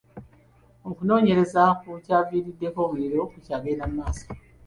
[0.89, 4.27] Okunoonyereza ku kyaviiriddeko omuliro kukyagenda mu maaso.